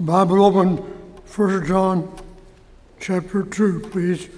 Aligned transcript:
Bible 0.00 0.42
open, 0.42 0.78
1 0.78 1.66
John 1.66 2.10
chapter 3.00 3.42
2, 3.42 3.80
please. 3.90 4.30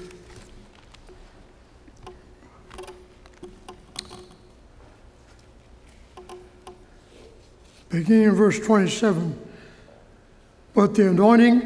Beginning 7.91 8.25
in 8.25 8.35
verse 8.35 8.59
27. 8.59 9.39
But 10.75 10.97
the 10.97 11.11
anointing 11.11 11.63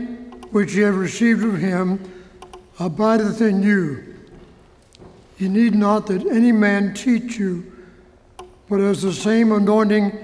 which 0.50 0.74
ye 0.74 0.82
have 0.82 0.96
received 0.96 1.42
of 1.42 1.56
him 1.56 2.00
abideth 2.78 3.40
in 3.40 3.62
you. 3.62 4.14
Ye 5.38 5.48
need 5.48 5.74
not 5.74 6.06
that 6.08 6.26
any 6.26 6.52
man 6.52 6.92
teach 6.92 7.38
you, 7.38 7.72
but 8.68 8.80
as 8.80 9.00
the 9.00 9.12
same 9.12 9.52
anointing 9.52 10.18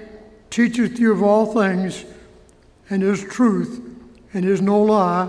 teacheth 0.50 0.98
you 0.98 1.12
of 1.12 1.22
all 1.22 1.54
things, 1.54 2.04
and 2.90 3.02
is 3.02 3.22
truth, 3.24 3.80
and 4.34 4.44
is 4.44 4.60
no 4.60 4.80
lie, 4.82 5.28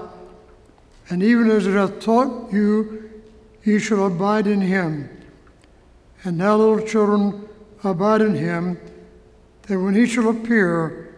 and 1.09 1.21
even 1.21 1.49
as 1.49 1.67
it 1.67 1.73
hath 1.73 1.99
taught 1.99 2.51
you, 2.51 3.09
ye 3.63 3.79
shall 3.79 4.07
abide 4.07 4.47
in 4.47 4.61
him. 4.61 5.09
And 6.23 6.37
now, 6.37 6.55
little 6.55 6.85
children, 6.85 7.47
abide 7.83 8.21
in 8.21 8.35
him, 8.35 8.79
that 9.63 9.79
when 9.79 9.93
he 9.93 10.05
shall 10.05 10.29
appear, 10.29 11.15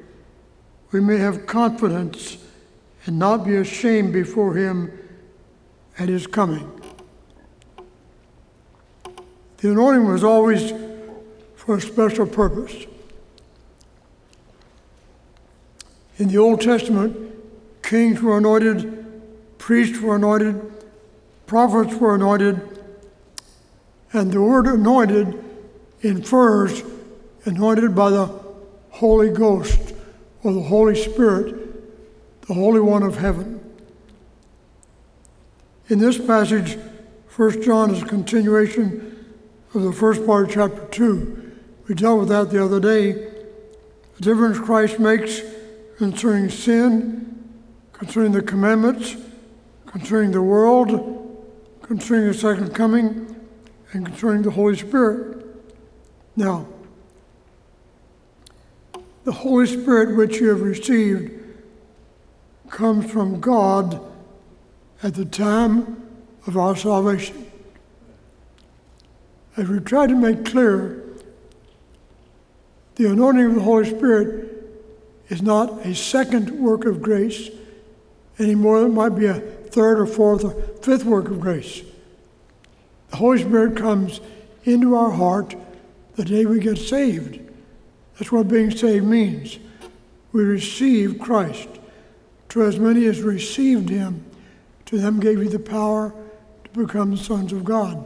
we 0.91 0.99
may 0.99 1.17
have 1.17 1.45
confidence 1.45 2.37
and 3.05 3.19
not 3.19 3.45
be 3.45 3.55
ashamed 3.55 4.13
before 4.13 4.55
him 4.55 4.91
at 5.99 6.09
his 6.09 6.27
coming. 6.27 6.69
The 9.57 9.71
anointing 9.71 10.07
was 10.07 10.23
always 10.23 10.73
for 11.55 11.77
a 11.77 11.81
special 11.81 12.25
purpose. 12.27 12.85
In 16.17 16.29
the 16.29 16.37
Old 16.37 16.61
Testament, 16.61 17.17
kings 17.83 18.21
were 18.21 18.37
anointed, 18.37 19.05
priests 19.57 19.99
were 19.99 20.15
anointed, 20.15 20.61
prophets 21.45 21.95
were 21.95 22.15
anointed, 22.15 22.61
and 24.13 24.31
the 24.31 24.41
word 24.41 24.65
anointed 24.65 25.43
infers 26.01 26.83
anointed 27.43 27.93
by 27.95 28.09
the 28.09 28.31
Holy 28.91 29.29
Ghost 29.29 29.93
or 30.43 30.53
the 30.53 30.61
Holy 30.61 30.95
Spirit, 30.95 32.47
the 32.47 32.53
Holy 32.53 32.79
One 32.79 33.03
of 33.03 33.17
heaven. 33.17 33.59
In 35.89 35.99
this 35.99 36.17
passage, 36.17 36.77
1 37.35 37.61
John 37.61 37.91
is 37.91 38.01
a 38.01 38.05
continuation 38.05 39.35
of 39.73 39.83
the 39.83 39.91
first 39.91 40.25
part 40.25 40.45
of 40.45 40.53
chapter 40.53 40.85
2. 40.91 41.51
We 41.87 41.95
dealt 41.95 42.21
with 42.21 42.29
that 42.29 42.49
the 42.49 42.63
other 42.63 42.79
day. 42.79 43.11
The 44.15 44.21
difference 44.21 44.57
Christ 44.57 44.99
makes 44.99 45.41
concerning 45.97 46.49
sin, 46.49 47.53
concerning 47.93 48.31
the 48.31 48.41
commandments, 48.41 49.15
concerning 49.85 50.31
the 50.31 50.41
world, 50.41 51.45
concerning 51.81 52.27
the 52.27 52.33
second 52.33 52.73
coming, 52.73 53.35
and 53.93 54.05
concerning 54.05 54.41
the 54.41 54.51
Holy 54.51 54.75
Spirit. 54.75 55.45
Now, 56.35 56.67
the 59.23 59.31
Holy 59.31 59.65
Spirit 59.65 60.15
which 60.17 60.39
you 60.39 60.49
have 60.49 60.61
received 60.61 61.31
comes 62.69 63.09
from 63.09 63.39
God 63.39 64.01
at 65.01 65.15
the 65.15 65.25
time 65.25 66.03
of 66.45 66.57
our 66.57 66.75
salvation. 66.75 67.49
As 69.57 69.69
we 69.69 69.79
try 69.79 70.07
to 70.07 70.15
make 70.15 70.45
clear, 70.45 71.03
the 72.95 73.09
anointing 73.09 73.45
of 73.45 73.55
the 73.55 73.61
Holy 73.61 73.89
Spirit 73.89 74.54
is 75.29 75.41
not 75.41 75.85
a 75.85 75.95
second 75.95 76.51
work 76.51 76.85
of 76.85 77.01
grace 77.01 77.49
anymore. 78.39 78.85
It 78.85 78.89
might 78.89 79.09
be 79.09 79.25
a 79.25 79.39
third 79.39 79.99
or 79.99 80.05
fourth 80.05 80.43
or 80.43 80.51
fifth 80.81 81.05
work 81.05 81.29
of 81.29 81.39
grace. 81.39 81.81
The 83.09 83.17
Holy 83.17 83.39
Spirit 83.39 83.77
comes 83.77 84.19
into 84.63 84.95
our 84.95 85.11
heart 85.11 85.55
the 86.15 86.25
day 86.25 86.45
we 86.45 86.59
get 86.59 86.77
saved. 86.77 87.39
That's 88.17 88.31
what 88.31 88.47
being 88.47 88.71
saved 88.71 89.05
means. 89.05 89.59
We 90.31 90.43
receive 90.43 91.19
Christ. 91.19 91.69
To 92.49 92.63
as 92.63 92.79
many 92.79 93.05
as 93.05 93.21
received 93.21 93.89
him, 93.89 94.23
to 94.85 94.97
them 94.97 95.19
gave 95.19 95.41
he 95.41 95.47
the 95.49 95.59
power 95.59 96.13
to 96.63 96.79
become 96.79 97.17
sons 97.17 97.51
of 97.51 97.65
God 97.65 98.05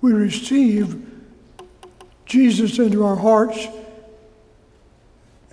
we 0.00 0.12
receive 0.12 1.06
Jesus 2.24 2.78
into 2.78 3.04
our 3.04 3.16
hearts. 3.16 3.66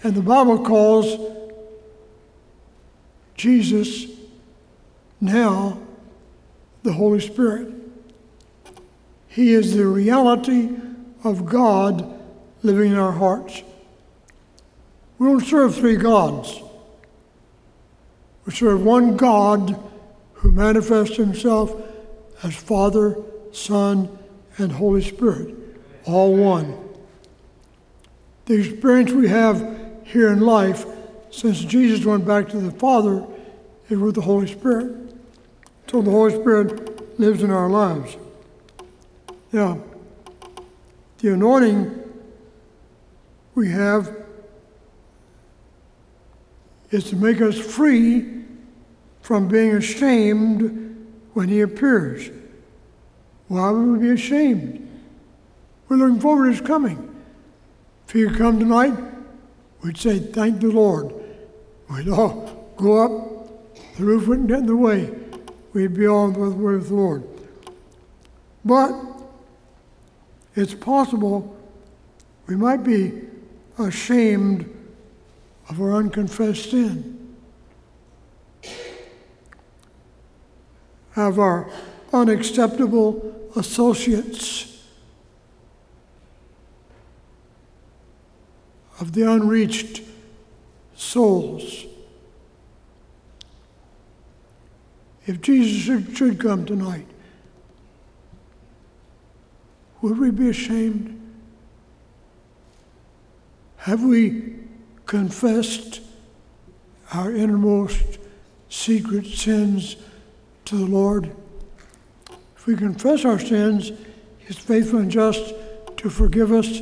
And 0.04 0.14
the 0.14 0.22
Bible 0.22 0.64
calls 0.64 1.18
Jesus 3.36 4.06
now 5.20 5.80
the 6.84 6.94
Holy 6.94 7.20
Spirit. 7.20 7.74
He 9.28 9.54
is 9.54 9.76
the 9.76 9.88
reality 9.88 10.70
of 11.24 11.46
God 11.46 12.20
living 12.64 12.92
in 12.92 12.98
our 12.98 13.12
hearts. 13.12 13.64
We 15.18 15.28
don't 15.28 15.44
serve 15.44 15.76
three 15.76 15.96
gods. 15.96 16.62
We 18.46 18.54
serve 18.54 18.84
one 18.84 19.18
God 19.18 19.78
who 20.34 20.52
manifests 20.52 21.18
himself 21.18 21.76
as 22.44 22.56
Father, 22.56 23.18
Son, 23.52 24.18
and 24.58 24.72
Holy 24.72 25.02
Spirit, 25.02 25.56
all 26.06 26.36
one. 26.36 26.78
The 28.46 28.56
experience 28.56 29.12
we 29.12 29.28
have 29.28 29.77
here 30.08 30.32
in 30.32 30.40
life 30.40 30.86
since 31.32 31.60
Jesus 31.60 32.06
went 32.06 32.26
back 32.26 32.48
to 32.50 32.58
the 32.58 32.72
Father 32.72 33.26
is 33.90 33.98
with 33.98 34.16
the 34.16 34.22
Holy 34.22 34.48
Spirit. 34.48 35.14
So 35.88 36.02
the 36.02 36.12
Holy 36.12 36.34
Spirit 36.34 37.20
lives 37.20 37.44
in 37.44 37.52
our 37.52 37.70
lives. 37.70 38.16
Now, 39.52 39.82
the 41.20 41.34
anointing 41.34 42.04
we 43.56 43.70
have 43.70 44.16
is 46.92 47.10
to 47.10 47.16
make 47.16 47.42
us 47.42 47.58
free 47.58 48.44
from 49.22 49.48
being 49.48 49.76
ashamed 49.76 51.06
when 51.34 51.50
He 51.50 51.62
appears. 51.62 52.30
Why 53.48 53.72
would 53.72 54.00
we 54.00 54.08
be 54.08 54.14
ashamed? 54.14 54.88
We're 55.88 55.98
looking 55.98 56.20
forward 56.20 56.46
to 56.46 56.52
his 56.52 56.62
coming. 56.62 57.16
If 58.08 58.14
he 58.14 58.26
come 58.30 58.60
tonight, 58.60 58.94
we'd 59.88 59.98
say, 59.98 60.20
Thank 60.20 60.60
the 60.60 60.68
Lord. 60.68 61.14
We'd 61.90 62.10
all 62.10 62.74
go 62.76 62.98
up, 62.98 63.78
the 63.96 64.04
roof 64.04 64.28
wouldn't 64.28 64.50
get 64.50 64.60
in 64.60 64.66
the 64.66 64.76
way. 64.76 65.10
We'd 65.74 65.94
be 65.94 66.06
on 66.06 66.34
with, 66.34 66.54
with 66.56 66.90
the 66.90 66.96
Lord. 66.96 67.24
But 68.66 68.94
it's 70.56 70.74
possible 70.74 71.56
we 72.48 72.58
might 72.58 72.84
be 72.84 73.14
ashamed 73.80 74.70
of 75.70 75.82
our 75.82 75.96
unconfessed 75.96 76.72
sin, 76.72 77.36
of 81.16 81.40
our 81.40 81.70
unacceptable 82.12 83.50
associates 83.56 84.77
of 89.00 89.14
the 89.14 89.32
unreached 89.32 90.02
souls. 90.96 91.86
If 95.26 95.42
Jesus 95.42 96.16
should, 96.16 96.40
come 96.40 96.66
tonight, 96.66 97.06
would 100.02 100.18
we 100.18 100.32
be 100.32 100.50
ashamed? 100.50 101.14
Have 103.78 104.04
we 104.04 104.56
confessed 105.06 106.02
our 107.14 107.32
innermost 107.32 108.20
secret 108.70 109.26
sins 109.26 109.98
to 110.66 110.78
the 110.78 110.86
Lord? 110.86 111.36
If 112.56 112.66
we 112.66 112.76
confess 112.76 113.26
our 113.26 113.40
sins, 113.40 113.92
He 114.40 114.48
is 114.48 114.58
faithful 114.58 115.00
and 115.00 115.12
just 115.12 115.54
to 115.98 116.10
forgive 116.10 116.52
us 116.52 116.82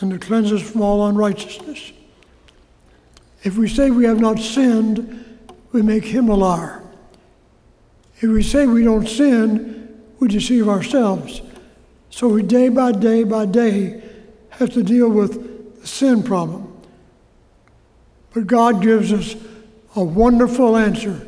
and 0.00 0.10
to 0.10 0.18
cleanse 0.18 0.52
us 0.52 0.62
from 0.62 0.82
all 0.82 1.06
unrighteousness. 1.06 1.92
If 3.42 3.56
we 3.56 3.68
say 3.68 3.90
we 3.90 4.04
have 4.04 4.20
not 4.20 4.38
sinned, 4.38 5.38
we 5.72 5.82
make 5.82 6.04
Him 6.04 6.28
a 6.28 6.34
liar. 6.34 6.82
If 8.20 8.30
we 8.30 8.42
say 8.42 8.66
we 8.66 8.84
don't 8.84 9.06
sin, 9.06 10.02
we 10.18 10.28
deceive 10.28 10.68
ourselves. 10.68 11.42
So 12.10 12.28
we 12.28 12.42
day 12.42 12.68
by 12.68 12.92
day 12.92 13.24
by 13.24 13.46
day 13.46 14.02
have 14.50 14.70
to 14.74 14.82
deal 14.82 15.08
with 15.08 15.80
the 15.80 15.86
sin 15.86 16.22
problem. 16.22 16.72
But 18.32 18.46
God 18.46 18.82
gives 18.82 19.12
us 19.12 19.36
a 19.96 20.02
wonderful 20.02 20.76
answer. 20.76 21.26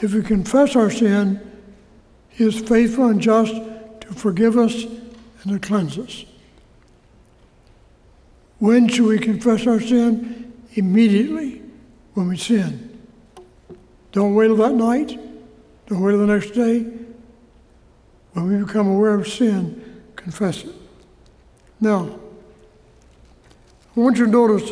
If 0.00 0.14
we 0.14 0.22
confess 0.22 0.76
our 0.76 0.90
sin, 0.90 1.40
he 2.28 2.44
is 2.44 2.60
faithful 2.60 3.06
and 3.06 3.20
just 3.20 3.54
to 3.54 4.14
forgive 4.14 4.56
us 4.56 4.84
and 4.84 5.52
to 5.52 5.58
cleanse 5.58 5.98
us. 5.98 6.24
When 8.60 8.88
should 8.88 9.06
we 9.06 9.18
confess 9.18 9.66
our 9.66 9.80
sin? 9.80 10.52
Immediately 10.74 11.62
when 12.14 12.28
we 12.28 12.36
sin. 12.36 12.98
Don't 14.12 14.34
wait 14.34 14.48
till 14.48 14.56
that 14.56 14.74
night. 14.74 15.18
Don't 15.86 16.00
wait 16.02 16.12
till 16.12 16.26
the 16.26 16.32
next 16.32 16.50
day. 16.50 16.86
When 18.32 18.48
we 18.48 18.64
become 18.64 18.86
aware 18.86 19.14
of 19.14 19.26
sin, 19.26 20.02
confess 20.14 20.64
it. 20.64 20.74
Now, 21.80 22.20
I 23.96 24.00
want 24.00 24.18
you 24.18 24.26
to 24.26 24.30
notice 24.30 24.70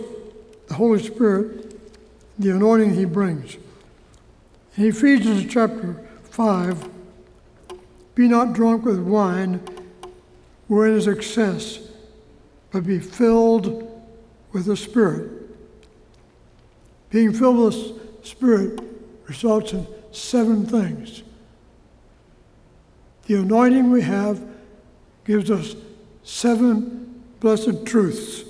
the 0.69 0.75
Holy 0.75 1.03
Spirit, 1.03 1.81
the 2.39 2.51
anointing 2.51 2.95
He 2.95 3.07
brings. 3.07 3.57
He 4.77 4.91
feeds 4.91 5.23
us 5.23 5.27
in 5.27 5.49
Ephesians 5.49 5.53
chapter 5.53 6.09
5, 6.25 6.89
be 8.15 8.29
not 8.29 8.53
drunk 8.53 8.85
with 8.85 9.01
wine, 9.01 9.61
wherein 10.69 10.95
is 10.95 11.09
excess, 11.09 11.88
but 12.71 12.85
be 12.87 12.99
filled 12.99 13.91
with 14.53 14.67
the 14.67 14.77
Spirit. 14.77 15.31
Being 17.11 17.33
filled 17.33 17.59
with 17.59 18.21
the 18.23 18.27
Spirit 18.27 18.81
results 19.27 19.73
in 19.73 19.87
seven 20.13 20.67
things. 20.67 21.23
The 23.27 23.35
anointing 23.35 23.91
we 23.91 24.03
have 24.03 24.43
gives 25.25 25.51
us 25.51 25.77
seven 26.23 27.23
blessed 27.41 27.85
truths. 27.87 28.45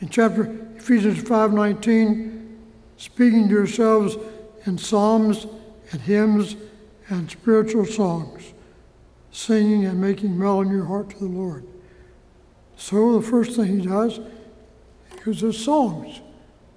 In 0.00 0.08
chapter 0.08 0.44
Ephesians 0.76 1.22
5:19, 1.22 2.58
speaking 2.96 3.48
to 3.48 3.54
yourselves 3.54 4.16
in 4.66 4.78
psalms 4.78 5.46
and 5.92 6.00
hymns 6.00 6.56
and 7.08 7.30
spiritual 7.30 7.84
songs, 7.84 8.52
singing 9.30 9.84
and 9.84 10.00
making 10.00 10.38
melody 10.38 10.70
in 10.70 10.76
your 10.76 10.86
heart 10.86 11.10
to 11.10 11.18
the 11.18 11.26
Lord. 11.26 11.64
So 12.80 13.20
the 13.20 13.26
first 13.26 13.56
thing 13.56 13.78
he 13.78 13.86
does, 13.86 14.16
he 14.16 15.24
gives 15.24 15.44
us 15.44 15.58
songs. 15.58 16.20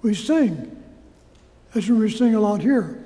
We 0.02 0.14
sing. 0.14 0.82
That's 1.72 1.88
what 1.88 1.98
we 1.98 2.10
sing 2.10 2.34
a 2.34 2.40
lot 2.40 2.60
here. 2.60 3.02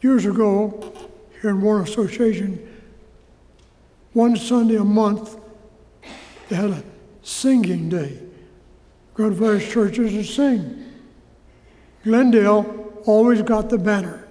Years 0.00 0.26
ago, 0.26 0.92
here 1.40 1.50
in 1.50 1.60
Warren 1.60 1.84
Association, 1.84 2.82
one 4.12 4.36
Sunday 4.36 4.74
a 4.74 4.84
month, 4.84 5.36
they 6.48 6.56
had 6.56 6.70
a 6.70 6.82
singing 7.22 7.88
day. 7.88 8.18
Go 9.14 9.28
to 9.28 9.34
various 9.34 9.70
churches 9.72 10.14
and 10.14 10.26
sing. 10.26 10.84
Glendale 12.02 12.92
always 13.06 13.40
got 13.42 13.70
the 13.70 13.78
banner 13.78 14.26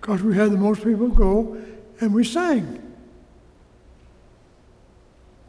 because 0.00 0.22
we 0.22 0.34
had 0.34 0.50
the 0.50 0.56
most 0.56 0.82
people 0.82 1.08
go 1.08 1.62
and 2.00 2.14
we 2.14 2.24
sang. 2.24 2.87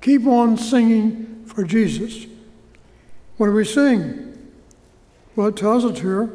Keep 0.02 0.28
on 0.28 0.58
singing 0.58 1.44
for 1.46 1.64
Jesus. 1.64 2.26
What 3.38 3.48
do 3.48 3.54
we 3.54 3.66
sing? 3.66 4.52
Well, 5.36 5.48
it 5.48 5.58
tells 5.58 5.86
us 5.86 6.00
here 6.00 6.30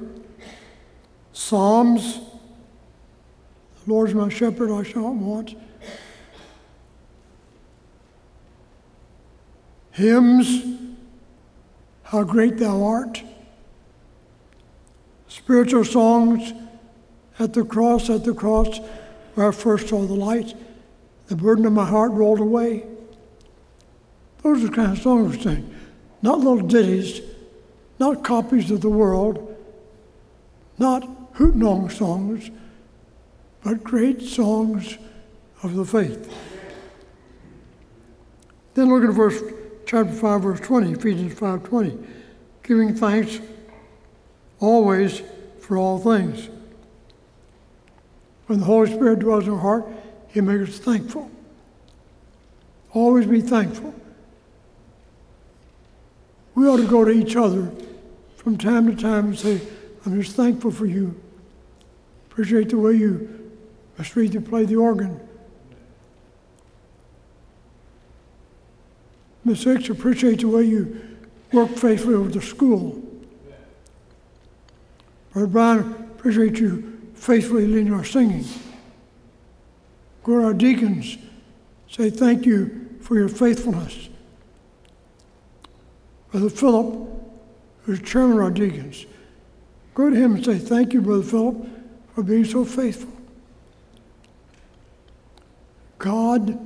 Psalms, 1.33 2.21
the 3.85 3.93
Lord's 3.93 4.15
my 4.15 4.29
shepherd, 4.29 4.71
I 4.71 4.83
shall 4.83 5.03
not 5.03 5.15
want. 5.15 5.55
Hymns, 9.93 10.65
how 12.05 12.25
great 12.25 12.59
thou 12.59 12.83
art. 12.83 13.23
Spiritual 15.29 15.85
songs, 15.85 16.53
at 17.39 17.53
the 17.53 17.65
cross, 17.65 18.09
at 18.11 18.25
the 18.25 18.35
cross, 18.35 18.79
where 19.35 19.49
I 19.49 19.51
first 19.51 19.89
saw 19.89 20.05
the 20.05 20.15
light, 20.15 20.55
the 21.27 21.37
burden 21.37 21.67
of 21.67 21.73
my 21.73 21.85
heart 21.85 22.13
rolled 22.13 22.41
away. 22.41 22.85
Those 24.45 24.63
are 24.63 24.67
the 24.67 24.73
kind 24.75 24.93
of 24.93 25.03
songs 25.03 25.37
we 25.37 25.43
sing. 25.43 25.75
Not 26.21 26.39
little 26.39 26.61
ditties, 26.61 27.23
not 27.99 28.23
copies 28.23 28.71
of 28.71 28.83
the 28.83 28.91
world, 28.91 29.57
not 30.79 31.09
hoot 31.33 31.91
songs, 31.91 32.51
but 33.63 33.83
great 33.83 34.21
songs 34.21 34.99
of 35.63 35.75
the 35.75 35.85
faith. 35.87 36.31
Then 38.75 38.91
look 38.91 39.09
at 39.09 39.15
verse 39.15 39.43
chapter 39.87 40.13
5, 40.13 40.43
verse 40.43 40.61
20, 40.61 40.93
Ephesians 40.93 41.39
5 41.39 41.65
20. 41.65 41.99
Giving 42.65 42.95
thanks 42.95 43.41
always 44.61 45.23
for 45.61 45.79
all 45.79 45.99
things. 45.99 46.51
When 48.47 48.59
the 48.59 48.67
Holy 48.67 48.93
Spirit 48.93 49.21
dwells 49.21 49.47
in 49.47 49.55
our 49.55 49.59
heart, 49.59 49.87
He 50.29 50.43
makes 50.43 50.69
us 50.69 50.79
thankful. 50.79 51.31
Always 52.93 53.25
be 53.25 53.41
thankful. 53.41 53.95
We 56.55 56.69
ought 56.69 56.77
to 56.77 56.87
go 56.87 57.05
to 57.05 57.11
each 57.11 57.37
other 57.37 57.73
from 58.37 58.57
time 58.57 58.95
to 58.95 59.01
time 59.01 59.27
and 59.27 59.39
say, 59.39 59.61
I'm 60.05 60.21
just 60.21 60.37
thankful 60.37 60.71
for 60.71 60.87
you. 60.87 61.21
Appreciate 62.31 62.69
the 62.71 62.79
way 62.79 62.93
you, 62.95 63.51
Mr. 63.99 64.17
Reed, 64.17 64.35
you 64.35 64.41
play 64.41 64.65
the 64.65 64.77
organ. 64.77 65.21
Miss 69.45 69.65
Hicks, 69.65 69.89
appreciate 69.91 70.41
the 70.41 70.49
way 70.49 70.63
you 70.63 71.01
work 71.53 71.71
faithfully 71.71 72.17
with 72.17 72.33
the 72.33 72.43
school. 72.43 73.03
Brother 75.33 75.47
Brian, 75.47 75.81
appreciate 76.17 76.59
you 76.59 77.01
faithfully 77.15 77.67
leading 77.67 77.93
our 77.93 78.05
singing. 78.05 78.45
Go 80.23 80.39
to 80.39 80.47
our 80.47 80.55
deacons, 80.55 81.19
say 81.91 82.09
thank 82.09 82.47
you 82.47 82.97
for 83.01 83.17
your 83.17 83.29
faithfulness. 83.29 84.09
Brother 86.35 86.51
Philip, 86.51 87.09
who's 87.85 88.03
chairman 88.03 88.39
of 88.39 88.43
our 88.43 88.51
deacons, 88.51 89.07
go 89.95 90.11
to 90.11 90.17
him 90.17 90.35
and 90.35 90.45
say 90.45 90.59
thank 90.59 90.93
you, 90.93 91.01
Brother 91.01 91.23
Philip, 91.23 91.65
for 92.13 92.25
being 92.25 92.45
so 92.45 92.65
faithful. 92.65 93.13
God 95.99 96.59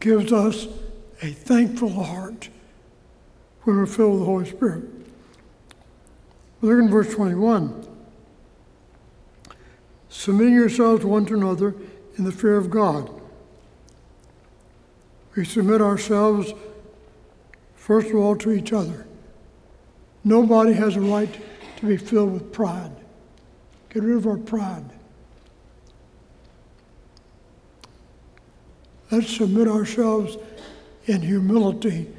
gives 0.00 0.32
us 0.32 0.66
a 1.22 1.30
thankful 1.30 1.90
heart 1.90 2.48
when 3.62 3.76
we're 3.76 3.86
filled 3.86 4.14
with 4.14 4.20
the 4.22 4.26
Holy 4.26 4.46
Spirit. 4.46 4.82
Look 6.60 6.80
in 6.80 6.90
verse 6.90 7.14
21. 7.14 7.86
Submitting 10.08 10.54
yourselves 10.54 11.04
one 11.04 11.24
to 11.26 11.34
another 11.34 11.72
in 12.18 12.24
the 12.24 12.32
fear 12.32 12.56
of 12.56 12.70
God. 12.70 13.08
We 15.36 15.44
submit 15.44 15.80
ourselves, 15.80 16.52
first 17.86 18.08
of 18.08 18.16
all, 18.16 18.34
to 18.34 18.50
each 18.50 18.72
other. 18.72 19.06
Nobody 20.24 20.72
has 20.72 20.96
a 20.96 21.00
right 21.00 21.32
to 21.76 21.86
be 21.86 21.96
filled 21.96 22.32
with 22.32 22.52
pride. 22.52 22.90
Get 23.90 24.02
rid 24.02 24.16
of 24.16 24.26
our 24.26 24.38
pride. 24.38 24.90
Let's 29.12 29.36
submit 29.36 29.68
ourselves 29.68 30.36
in 31.04 31.22
humility 31.22 32.10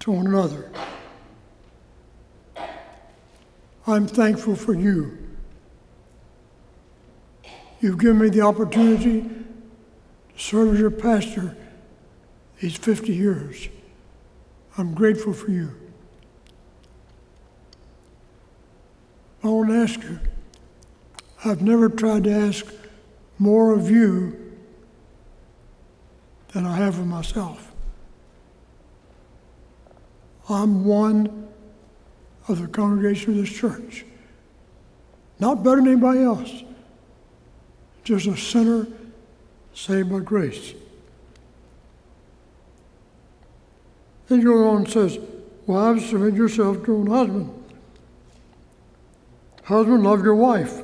to 0.00 0.12
one 0.12 0.26
another. 0.26 0.70
I'm 3.86 4.06
thankful 4.06 4.54
for 4.54 4.74
you. 4.74 5.16
You've 7.80 7.98
given 7.98 8.18
me 8.18 8.28
the 8.28 8.42
opportunity 8.42 9.22
to 9.22 9.28
serve 10.36 10.74
as 10.74 10.80
your 10.80 10.90
pastor 10.90 11.56
these 12.60 12.76
50 12.76 13.14
years. 13.14 13.68
I'm 14.78 14.94
grateful 14.94 15.32
for 15.32 15.50
you. 15.50 15.72
I 19.42 19.48
want 19.48 19.68
to 19.70 19.76
ask 19.76 20.02
you 20.02 20.18
I've 21.44 21.62
never 21.62 21.88
tried 21.88 22.24
to 22.24 22.32
ask 22.32 22.66
more 23.38 23.72
of 23.72 23.90
you 23.90 24.52
than 26.52 26.66
I 26.66 26.76
have 26.76 26.98
of 26.98 27.06
myself. 27.06 27.72
I'm 30.48 30.84
one 30.84 31.48
of 32.48 32.60
the 32.60 32.68
congregation 32.68 33.32
of 33.32 33.36
this 33.36 33.50
church. 33.50 34.04
Not 35.38 35.62
better 35.62 35.76
than 35.76 35.88
anybody 35.88 36.22
else, 36.22 36.62
just 38.04 38.26
a 38.26 38.36
sinner 38.36 38.86
saved 39.74 40.10
by 40.10 40.20
grace. 40.20 40.72
Then 40.72 40.80
he 44.28 44.38
goes 44.38 44.66
on 44.66 44.76
and 44.78 44.88
says, 44.88 45.18
Wives, 45.66 46.08
submit 46.08 46.34
yourself 46.34 46.84
to 46.84 46.92
your 46.92 47.08
husband. 47.08 47.64
Husband, 49.64 50.04
love 50.04 50.22
your 50.22 50.36
wife 50.36 50.82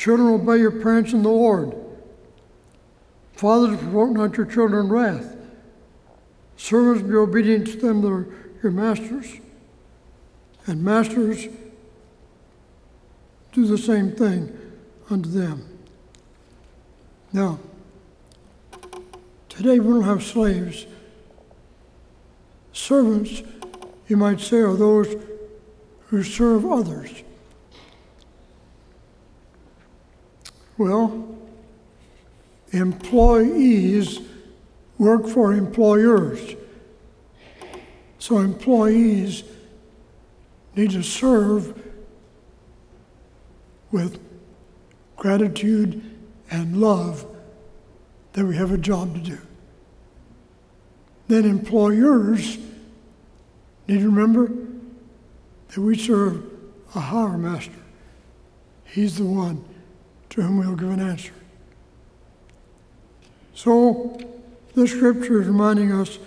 Children, 0.00 0.28
obey 0.28 0.56
your 0.56 0.70
parents 0.70 1.12
in 1.12 1.22
the 1.22 1.28
Lord. 1.28 1.74
Fathers, 3.34 3.76
provoke 3.76 4.12
not 4.12 4.34
your 4.34 4.46
children 4.46 4.88
wrath. 4.88 5.36
Servants, 6.56 7.02
be 7.02 7.14
obedient 7.14 7.66
to 7.66 7.76
them 7.76 8.00
that 8.00 8.08
are 8.08 8.26
your 8.62 8.72
masters. 8.72 9.30
And 10.66 10.82
masters, 10.82 11.48
do 13.52 13.66
the 13.66 13.76
same 13.76 14.12
thing 14.12 14.58
unto 15.10 15.28
them. 15.28 15.68
Now, 17.34 17.58
today 19.50 19.80
we 19.80 19.92
don't 19.92 20.04
have 20.04 20.22
slaves. 20.22 20.86
Servants, 22.80 23.42
you 24.08 24.16
might 24.16 24.40
say, 24.40 24.56
are 24.56 24.74
those 24.74 25.14
who 26.06 26.22
serve 26.22 26.64
others. 26.64 27.22
Well, 30.78 31.36
employees 32.72 34.20
work 34.98 35.28
for 35.28 35.52
employers. 35.52 36.56
So 38.18 38.38
employees 38.38 39.44
need 40.74 40.92
to 40.92 41.02
serve 41.02 41.78
with 43.92 44.18
gratitude 45.16 46.02
and 46.50 46.80
love 46.80 47.26
that 48.32 48.46
we 48.46 48.56
have 48.56 48.72
a 48.72 48.78
job 48.78 49.14
to 49.14 49.20
do. 49.20 49.38
Then 51.28 51.44
employers 51.44 52.58
need 53.90 54.00
to 54.00 54.06
remember 54.06 54.52
that 55.68 55.80
we 55.80 55.98
serve 55.98 56.44
a 56.94 57.00
higher 57.00 57.36
master. 57.36 57.72
He's 58.84 59.18
the 59.18 59.24
one 59.24 59.64
to 60.30 60.42
whom 60.42 60.58
we'll 60.58 60.76
give 60.76 60.90
an 60.90 61.00
answer. 61.00 61.32
So, 63.52 64.16
this 64.74 64.92
scripture 64.92 65.40
is 65.40 65.48
reminding 65.48 65.90
us 65.92 66.18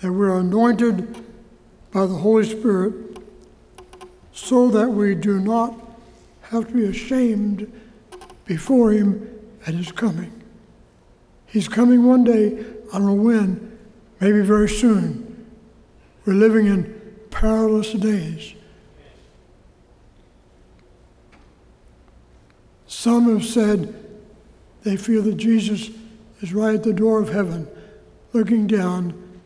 that 0.00 0.10
we're 0.10 0.38
anointed 0.38 1.14
by 1.92 2.06
the 2.06 2.14
Holy 2.14 2.44
Spirit 2.44 3.18
so 4.32 4.70
that 4.70 4.88
we 4.88 5.14
do 5.14 5.38
not 5.38 5.74
have 6.42 6.68
to 6.68 6.74
be 6.74 6.86
ashamed 6.86 7.70
before 8.46 8.92
Him 8.92 9.28
at 9.66 9.74
His 9.74 9.92
coming. 9.92 10.42
He's 11.46 11.68
coming 11.68 12.04
one 12.04 12.24
day, 12.24 12.64
I 12.92 12.98
don't 12.98 13.06
know 13.06 13.14
when, 13.14 13.78
maybe 14.20 14.40
very 14.40 14.70
soon. 14.70 15.23
We're 16.24 16.34
living 16.34 16.66
in 16.66 17.00
perilous 17.30 17.92
days. 17.92 18.54
Some 22.86 23.28
have 23.32 23.44
said 23.44 23.94
they 24.82 24.96
feel 24.96 25.22
that 25.22 25.36
Jesus 25.36 25.90
is 26.40 26.54
right 26.54 26.74
at 26.74 26.82
the 26.82 26.92
door 26.92 27.20
of 27.20 27.30
heaven, 27.30 27.68
looking 28.32 28.66
down, 28.66 29.40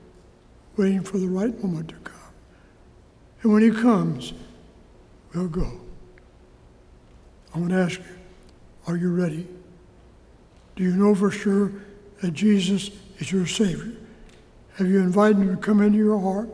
waiting 0.77 1.03
for 1.03 1.19
the 1.19 1.29
right 1.29 1.63
moment 1.63 1.89
to 1.89 1.95
come. 1.97 2.15
And 3.43 3.53
when 3.53 3.63
he 3.63 3.71
comes, 3.71 4.33
we'll 5.35 5.49
go. 5.49 5.81
I 7.55 7.59
want 7.59 7.71
to 7.71 7.79
ask 7.79 7.99
you, 7.99 8.05
are 8.87 8.97
you 8.97 9.13
ready? 9.13 9.47
Do 10.77 10.85
you 10.85 10.95
know 10.95 11.15
for 11.15 11.31
sure 11.31 11.73
that 12.21 12.33
Jesus 12.33 12.91
is 13.19 13.33
your 13.33 13.47
Savior? 13.47 13.93
Have 14.77 14.87
you 14.87 15.01
invited 15.01 15.39
him 15.39 15.57
to 15.57 15.61
come 15.61 15.81
into 15.81 15.99
your 15.99 16.21
heart 16.21 16.49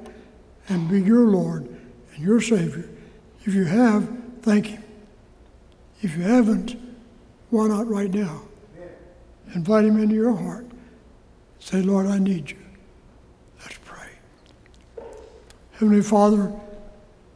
and 0.68 0.88
be 0.88 1.00
your 1.00 1.26
Lord 1.26 1.64
and 2.14 2.24
your 2.24 2.40
Savior? 2.40 2.88
If 3.44 3.54
you 3.54 3.64
have, 3.64 4.08
thank 4.42 4.66
him. 4.66 4.82
If 6.00 6.16
you 6.16 6.22
haven't, 6.22 6.76
why 7.50 7.68
not 7.68 7.86
right 7.88 8.12
now? 8.12 8.42
Invite 9.54 9.84
him 9.84 9.98
into 9.98 10.14
your 10.14 10.34
heart. 10.34 10.66
Say, 11.60 11.80
Lord, 11.80 12.06
I 12.06 12.18
need 12.18 12.50
you. 12.50 12.58
Let's 13.60 13.78
pray. 13.84 14.08
Heavenly 15.72 16.02
Father, 16.02 16.52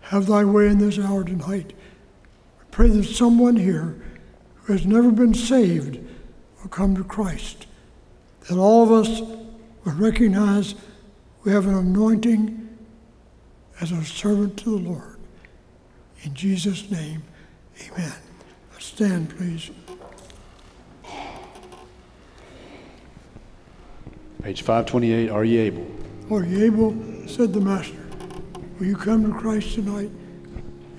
have 0.00 0.26
thy 0.26 0.44
way 0.44 0.68
in 0.68 0.78
this 0.78 0.98
hour 0.98 1.24
tonight. 1.24 1.72
I 2.60 2.64
pray 2.70 2.88
that 2.88 3.04
someone 3.04 3.56
here 3.56 3.96
who 4.54 4.72
has 4.72 4.84
never 4.84 5.10
been 5.10 5.34
saved 5.34 5.98
will 6.60 6.68
come 6.68 6.96
to 6.96 7.04
Christ. 7.04 7.66
That 8.48 8.58
all 8.58 8.82
of 8.82 8.92
us 8.92 9.20
will 9.20 9.92
recognize 9.92 10.74
we 11.44 11.52
have 11.52 11.66
an 11.66 11.74
anointing 11.74 12.67
as 13.80 13.92
a 13.92 14.04
servant 14.04 14.56
to 14.58 14.78
the 14.78 14.88
Lord. 14.90 15.16
In 16.22 16.34
Jesus' 16.34 16.90
name, 16.90 17.22
amen. 17.86 18.12
Let's 18.72 18.86
stand, 18.86 19.36
please. 19.36 19.70
Page 24.42 24.62
528, 24.62 25.30
Are 25.30 25.44
Ye 25.44 25.58
Able? 25.58 25.86
Are 26.30 26.44
you 26.44 26.64
able? 26.64 26.96
said 27.28 27.52
the 27.52 27.60
Master. 27.60 27.96
Will 28.78 28.86
you 28.86 28.96
come 28.96 29.30
to 29.30 29.38
Christ 29.38 29.74
tonight? 29.74 30.10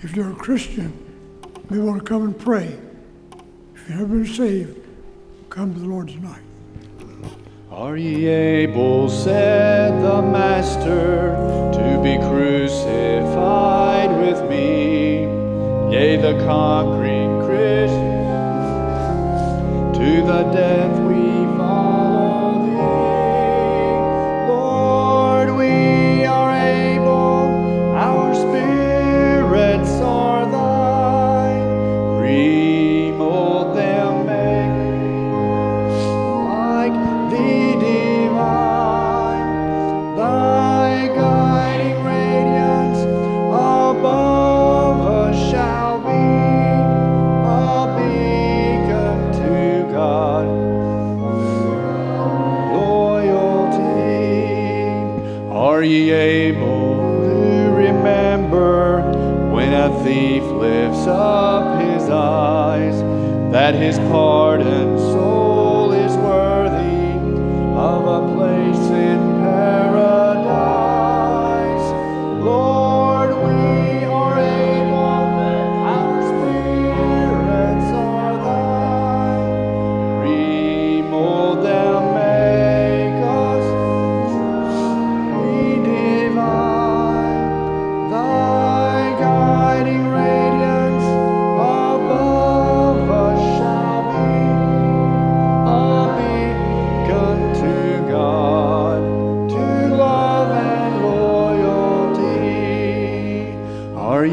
If 0.01 0.15
you're 0.15 0.31
a 0.31 0.35
Christian, 0.35 0.91
you 1.69 1.77
may 1.77 1.83
want 1.83 1.99
to 1.99 2.05
come 2.05 2.23
and 2.23 2.37
pray. 2.37 2.79
If 3.75 3.89
you've 3.89 3.99
never 3.99 4.05
been 4.07 4.27
saved, 4.27 4.77
come 5.49 5.73
to 5.73 5.79
the 5.79 5.85
Lord 5.85 6.09
tonight. 6.09 6.41
Are 7.79 7.95
ye 7.95 8.27
able, 8.27 9.09
said 9.09 10.03
the 10.03 10.21
Master, 10.21 11.31
to 11.71 12.01
be 12.03 12.17
crucified 12.27 14.11
with 14.19 14.49
me? 14.49 15.21
Yea, 15.89 16.17
the 16.17 16.33
conquering 16.45 17.39
Christian, 17.45 18.19
to 19.93 20.21
the 20.27 20.43
death 20.51 20.98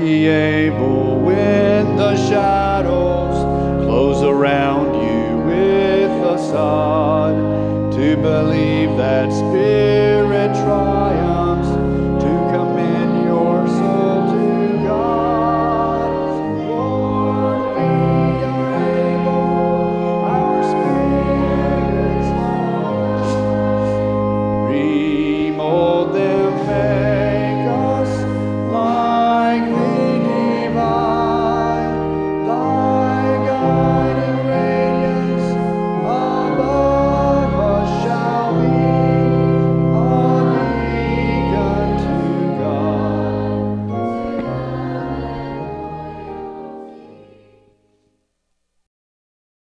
Ye 0.04 0.28
able 0.28 1.20
when 1.20 1.96
the 1.96 2.14
shadows 2.28 3.84
close 3.84 4.22
around 4.22 4.94
you 4.94 5.38
with 5.38 6.10
a 6.34 6.38
sod 6.38 7.92
to 7.92 8.16
believe 8.16 8.96
that 8.98 9.32
spirit? 9.32 9.85